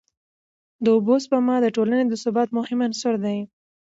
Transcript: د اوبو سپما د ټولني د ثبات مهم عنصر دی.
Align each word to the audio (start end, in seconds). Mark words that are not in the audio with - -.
د 0.83 0.85
اوبو 0.95 1.15
سپما 1.23 1.55
د 1.61 1.67
ټولني 1.75 2.03
د 2.09 2.13
ثبات 2.23 2.49
مهم 2.57 2.79
عنصر 2.85 3.13
دی. 3.25 3.37